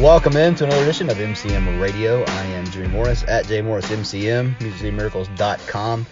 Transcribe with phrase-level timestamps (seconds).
[0.00, 2.22] Welcome in to another edition of MCM Radio.
[2.22, 6.06] I am Jimmy Morris at jmorrismcm, musicmiracles.com,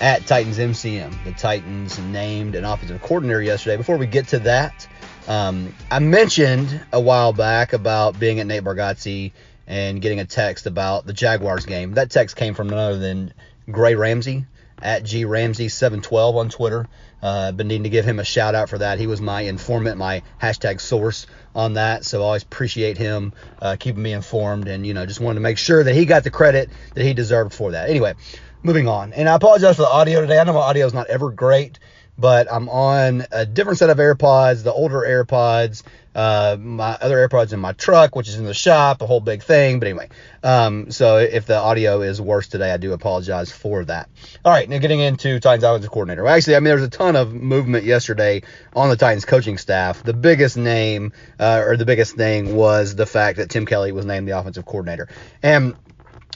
[0.00, 1.22] at Titans MCM.
[1.22, 3.76] The Titans named an offensive coordinator yesterday.
[3.76, 4.88] Before we get to that,
[5.28, 9.30] um, I mentioned a while back about being at Nate Bargatze
[9.68, 11.92] and getting a text about the Jaguars game.
[11.92, 13.32] That text came from none other than
[13.70, 14.46] Gray Ramsey
[14.82, 16.88] at G Ramsey 712 on Twitter.
[17.20, 18.98] Uh, been needing to give him a shout out for that.
[18.98, 22.04] He was my informant, my hashtag source on that.
[22.04, 25.40] So I always appreciate him uh, keeping me informed and, you know, just wanted to
[25.40, 27.90] make sure that he got the credit that he deserved for that.
[27.90, 28.14] Anyway,
[28.62, 29.12] moving on.
[29.12, 30.38] And I apologize for the audio today.
[30.38, 31.80] I know my audio is not ever great,
[32.18, 35.84] but I'm on a different set of AirPods, the older AirPods,
[36.14, 39.42] uh, my other AirPods in my truck, which is in the shop, a whole big
[39.42, 39.78] thing.
[39.78, 40.08] But anyway,
[40.42, 44.08] um, so if the audio is worse today, I do apologize for that.
[44.44, 46.24] All right, now getting into Titans offensive coordinator.
[46.24, 48.42] Well, actually, I mean, there's a ton of movement yesterday
[48.74, 50.02] on the Titans coaching staff.
[50.02, 54.04] The biggest name, uh, or the biggest thing, was the fact that Tim Kelly was
[54.04, 55.08] named the offensive coordinator.
[55.40, 55.76] And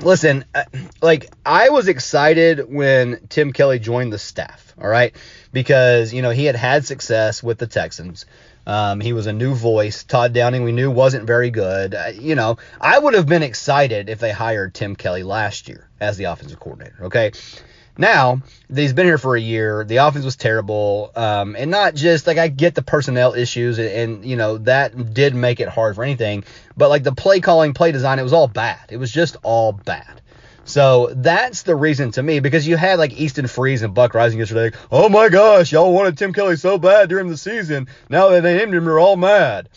[0.02, 0.64] listen, uh,
[1.00, 4.74] like I was excited when Tim Kelly joined the staff.
[4.80, 5.14] All right,
[5.52, 8.26] because you know he had had success with the Texans.
[8.66, 10.04] Um, he was a new voice.
[10.04, 11.94] Todd Downing, we knew, wasn't very good.
[11.94, 15.88] Uh, you know, I would have been excited if they hired Tim Kelly last year
[16.00, 17.04] as the offensive coordinator.
[17.04, 17.32] Okay.
[17.98, 18.40] Now,
[18.74, 19.84] he's been here for a year.
[19.84, 21.12] The offense was terrible.
[21.14, 25.12] Um, and not just like I get the personnel issues, and, and, you know, that
[25.12, 26.44] did make it hard for anything.
[26.76, 28.80] But like the play calling, play design, it was all bad.
[28.88, 30.22] It was just all bad.
[30.64, 34.38] So that's the reason to me because you had like Easton Freeze and Buck Reising
[34.38, 34.64] yesterday.
[34.64, 37.88] Like, oh my gosh, y'all wanted Tim Kelly so bad during the season.
[38.08, 39.68] Now that they named him, you're all mad.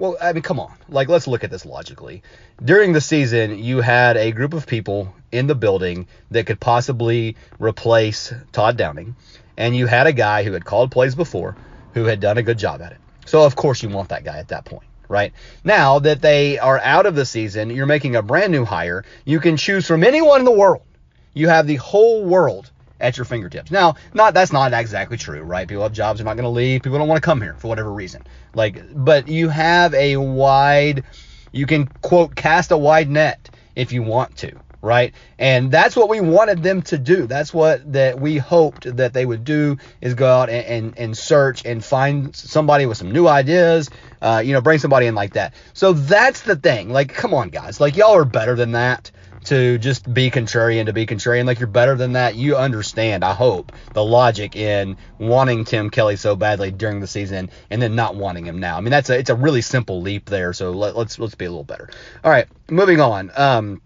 [0.00, 0.72] Well, I mean, come on.
[0.88, 2.22] Like, let's look at this logically.
[2.64, 7.36] During the season, you had a group of people in the building that could possibly
[7.58, 9.14] replace Todd Downing,
[9.58, 11.54] and you had a guy who had called plays before
[11.92, 12.98] who had done a good job at it.
[13.26, 15.32] So, of course, you want that guy at that point right?
[15.64, 19.04] Now that they are out of the season, you're making a brand new hire.
[19.24, 20.82] You can choose from anyone in the world.
[21.34, 23.70] You have the whole world at your fingertips.
[23.70, 25.66] Now, not that's not exactly true, right?
[25.66, 26.82] People have jobs, they're not going to leave.
[26.82, 28.24] People don't want to come here for whatever reason.
[28.54, 31.04] Like, but you have a wide,
[31.52, 35.14] you can quote cast a wide net if you want to, right?
[35.38, 37.26] And that's what we wanted them to do.
[37.26, 41.16] That's what that we hoped that they would do is go out and, and, and
[41.16, 43.90] search and find somebody with some new ideas,
[44.20, 45.54] uh, you know, bring somebody in like that.
[45.72, 46.90] So that's the thing.
[46.90, 47.80] Like, come on, guys.
[47.80, 49.10] Like, y'all are better than that
[49.44, 51.46] to just be contrarian to be contrarian.
[51.46, 52.34] Like, you're better than that.
[52.34, 57.50] You understand, I hope, the logic in wanting Tim Kelly so badly during the season
[57.70, 58.76] and then not wanting him now.
[58.76, 60.52] I mean, that's a, it's a really simple leap there.
[60.52, 61.88] So let, let's, let's be a little better.
[62.22, 63.30] All right, moving on.
[63.34, 63.80] Um,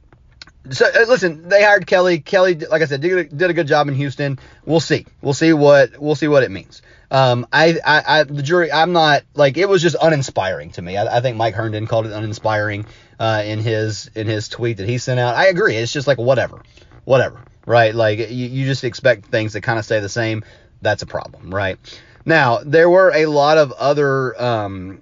[0.70, 2.20] so uh, listen, they hired Kelly.
[2.20, 4.38] Kelly, like I said, did did a good job in Houston.
[4.64, 5.06] We'll see.
[5.20, 6.80] We'll see what we'll see what it means.
[7.14, 10.96] Um, I, I, I, the jury, I'm not like it was just uninspiring to me.
[10.96, 12.86] I, I think Mike Herndon called it uninspiring
[13.20, 15.36] uh, in his in his tweet that he sent out.
[15.36, 15.76] I agree.
[15.76, 16.64] It's just like whatever,
[17.04, 17.94] whatever, right?
[17.94, 20.42] Like you, you just expect things to kind of stay the same.
[20.82, 21.78] That's a problem, right?
[22.24, 25.00] Now there were a lot of other um,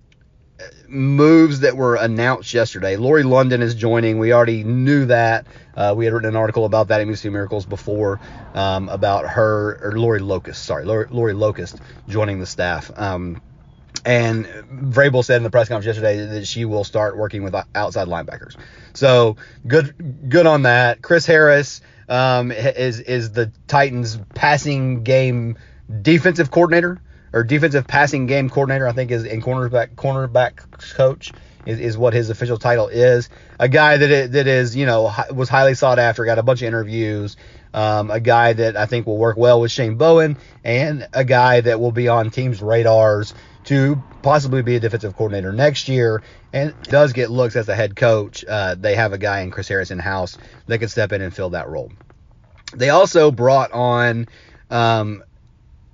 [0.89, 2.97] moves that were announced yesterday.
[2.97, 4.19] Lori London is joining.
[4.19, 5.47] We already knew that.
[5.75, 8.21] Uh, we had written an article about that at Music Miracles before
[8.55, 11.79] um, about her, or Lori Locust, sorry, Lori, Lori Locust
[12.09, 12.91] joining the staff.
[12.95, 13.41] Um,
[14.05, 18.09] and Vrabel said in the press conference yesterday that she will start working with outside
[18.09, 18.57] linebackers.
[18.95, 19.37] So
[19.67, 21.03] good, good on that.
[21.03, 25.57] Chris Harris um, is is the Titans passing game
[26.03, 27.01] defensive coordinator
[27.33, 30.59] or defensive passing game coordinator, I think is in cornerback cornerback
[30.95, 31.33] coach
[31.67, 33.29] is, is what his official title is.
[33.59, 36.69] A guy that that is you know was highly sought after, got a bunch of
[36.69, 37.37] interviews.
[37.75, 41.63] Um, a guy that I think will work well with Shane Bowen, and a guy
[41.63, 43.33] that will be on teams' radars
[43.65, 47.97] to possibly be a defensive coordinator next year, and does get looks as a head
[47.97, 48.45] coach.
[48.47, 50.37] Uh, they have a guy in Chris Harris in house
[50.67, 51.91] that can step in and fill that role.
[52.75, 54.29] They also brought on
[54.71, 55.23] um,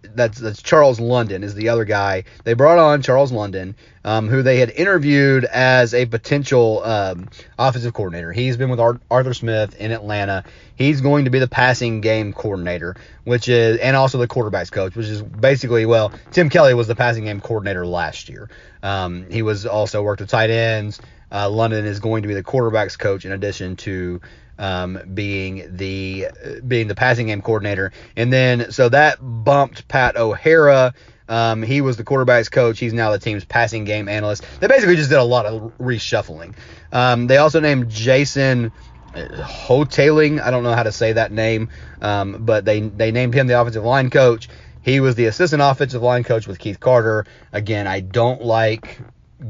[0.03, 2.25] that's that's Charles London is the other guy.
[2.45, 3.75] They brought on Charles London,
[4.05, 7.29] um, who they had interviewed as a potential um,
[7.59, 8.33] offensive coordinator.
[8.33, 10.45] He's been with Arthur Smith in Atlanta.
[10.77, 14.95] He's going to be the passing game coordinator, which is and also the quarterbacks coach,
[14.95, 18.49] which is basically well, Tim Kelly was the passing game coordinator last year.
[18.83, 21.01] Um, he was also worked with tight ends.
[21.31, 24.21] Uh, London is going to be the quarterbacks coach in addition to
[24.59, 26.29] um, being the
[26.67, 27.93] being the passing game coordinator.
[28.17, 30.95] And then so that bumped Pat O'Hara.
[31.29, 32.79] Um, he was the quarterbacks coach.
[32.79, 34.45] He's now the team's passing game analyst.
[34.61, 36.55] They basically just did a lot of reshuffling.
[36.91, 38.73] Um, they also named Jason
[39.15, 40.41] Houghtaling.
[40.41, 41.69] I don't know how to say that name,
[42.01, 44.49] um, but they they named him the offensive line coach.
[44.83, 47.27] He was the assistant offensive line coach with Keith Carter.
[47.53, 48.99] Again, I don't like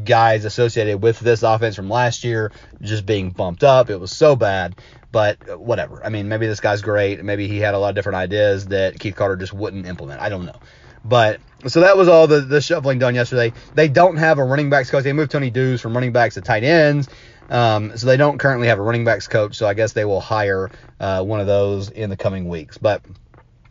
[0.05, 3.91] guys associated with this offense from last year just being bumped up.
[3.91, 4.77] It was so bad.
[5.11, 6.05] But whatever.
[6.05, 7.25] I mean, maybe this guy's great.
[7.25, 10.21] Maybe he had a lot of different ideas that Keith Carter just wouldn't implement.
[10.21, 10.61] I don't know.
[11.03, 13.55] But so that was all the, the shuffling done yesterday.
[13.75, 15.05] They don't have a running backs coach.
[15.05, 17.09] They moved Tony Dews from running backs to tight ends.
[17.49, 19.57] Um, so they don't currently have a running backs coach.
[19.57, 20.71] So I guess they will hire
[21.01, 22.77] uh, one of those in the coming weeks.
[22.77, 23.03] But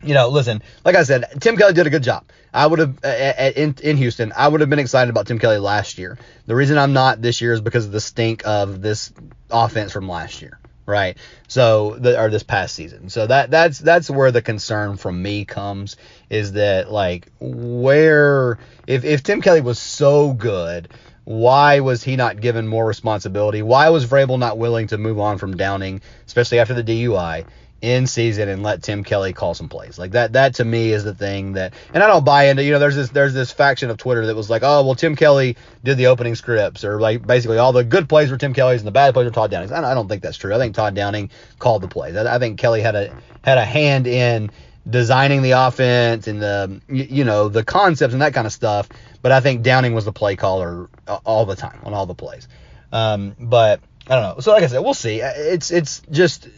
[0.02, 2.24] you know, listen, like I said, Tim Kelly did a good job.
[2.52, 4.32] I would have uh, uh, uh, in in Houston.
[4.36, 6.18] I would have been excited about Tim Kelly last year.
[6.46, 9.12] The reason I'm not this year is because of the stink of this
[9.50, 10.58] offense from last year
[10.88, 11.18] right?
[11.48, 13.10] So the, or this past season.
[13.10, 15.96] So that that's that's where the concern from me comes
[16.30, 20.88] is that like where if if Tim Kelly was so good,
[21.24, 23.60] why was he not given more responsibility?
[23.60, 27.44] Why was Vrabel not willing to move on from Downing, especially after the DUI?
[27.80, 29.98] In season and let Tim Kelly call some plays.
[29.98, 32.72] Like that that to me is the thing that and I don't buy into, you
[32.72, 35.56] know, there's this there's this faction of Twitter that was like, "Oh, well Tim Kelly
[35.84, 38.86] did the opening scripts or like basically all the good plays were Tim Kelly's and
[38.86, 40.54] the bad plays were Todd Downing's." I don't think that's true.
[40.54, 42.16] I think Todd Downing called the plays.
[42.16, 43.14] I, I think Kelly had a
[43.44, 44.50] had a hand in
[44.88, 48.88] designing the offense and the you know, the concepts and that kind of stuff,
[49.22, 50.88] but I think Downing was the play caller
[51.24, 52.48] all the time on all the plays.
[52.90, 54.40] Um, but I don't know.
[54.40, 55.20] So like I said, we'll see.
[55.20, 56.48] It's it's just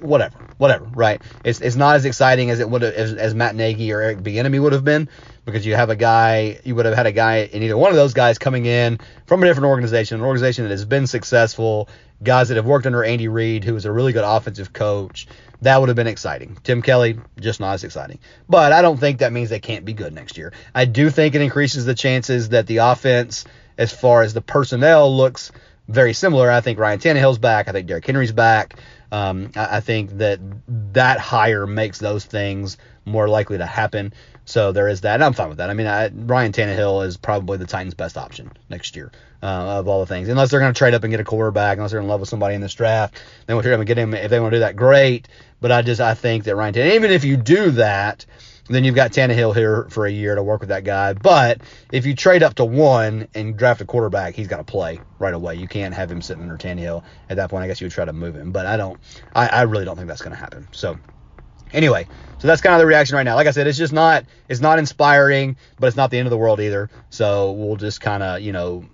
[0.00, 1.22] whatever, whatever, right?
[1.44, 4.18] It's it's not as exciting as it would have as, as Matt Nagy or Eric
[4.18, 5.08] Bieniemy would have been
[5.44, 7.96] because you have a guy, you would have had a guy in either one of
[7.96, 11.88] those guys coming in from a different organization, an organization that has been successful,
[12.22, 15.26] guys that have worked under Andy Reid, who is a really good offensive coach.
[15.62, 16.56] That would have been exciting.
[16.62, 18.18] Tim Kelly, just not as exciting.
[18.48, 20.52] But I don't think that means they can't be good next year.
[20.74, 23.44] I do think it increases the chances that the offense,
[23.76, 25.52] as far as the personnel, looks
[25.86, 26.50] very similar.
[26.50, 27.68] I think Ryan Tannehill's back.
[27.68, 28.76] I think Derrick Henry's back.
[29.12, 30.38] Um, I, I, think that
[30.92, 34.12] that hire makes those things more likely to happen.
[34.44, 35.70] So there is that, and I'm fine with that.
[35.70, 39.10] I mean, I, Ryan Tannehill is probably the Titans' best option next year
[39.42, 39.46] uh,
[39.78, 41.90] of all the things, unless they're going to trade up and get a quarterback, unless
[41.90, 43.20] they're in love with somebody in this draft.
[43.46, 44.76] Then we'll trade and get him if they want to do that.
[44.76, 45.28] Great,
[45.60, 48.26] but I just I think that Ryan Tannehill, even if you do that,
[48.74, 51.12] then you've got Tannehill here for a year to work with that guy.
[51.12, 51.60] But
[51.90, 55.34] if you trade up to one and draft a quarterback, he's got to play right
[55.34, 55.56] away.
[55.56, 57.64] You can't have him sitting under Tannehill at that point.
[57.64, 58.98] I guess you would try to move him, but I don't.
[59.34, 60.68] I, I really don't think that's going to happen.
[60.72, 60.98] So
[61.72, 62.06] anyway,
[62.38, 63.34] so that's kind of the reaction right now.
[63.34, 66.30] Like I said, it's just not it's not inspiring, but it's not the end of
[66.30, 66.90] the world either.
[67.10, 68.84] So we'll just kind of you know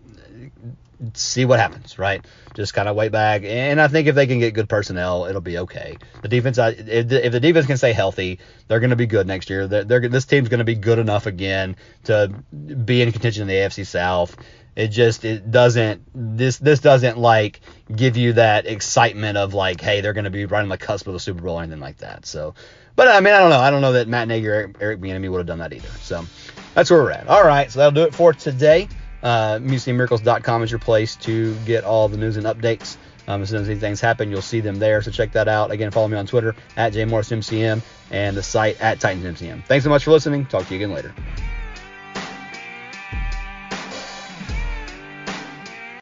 [1.14, 2.24] see what happens, right?
[2.54, 5.40] Just kind of wait back, and I think if they can get good personnel, it'll
[5.40, 5.96] be okay.
[6.22, 8.38] The defense, if the defense can stay healthy,
[8.68, 9.66] they're going to be good next year.
[9.66, 13.48] They're, they're this team's going to be good enough again to be in contention in
[13.48, 14.36] the AFC South.
[14.74, 17.60] It just it doesn't this this doesn't like
[17.94, 21.06] give you that excitement of like hey they're going to be right on the cusp
[21.06, 22.26] of the Super Bowl or anything like that.
[22.26, 22.54] So,
[22.94, 25.00] but I mean I don't know I don't know that Matt Nagy or Eric, Eric
[25.00, 25.88] Bieniemy would have done that either.
[26.00, 26.26] So
[26.74, 27.26] that's where we're at.
[27.26, 28.86] All right, so that'll do it for today.
[29.26, 32.96] Uh, MusicMiracles.com is your place to get all the news and updates.
[33.26, 35.02] Um, as soon as these things happen, you'll see them there.
[35.02, 35.72] So check that out.
[35.72, 39.64] Again, follow me on Twitter at JMorrisMCM and the site at TitansMCM.
[39.64, 40.46] Thanks so much for listening.
[40.46, 41.12] Talk to you again later.